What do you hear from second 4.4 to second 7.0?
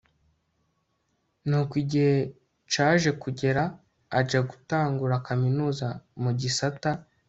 gutangura kaminuza mugisata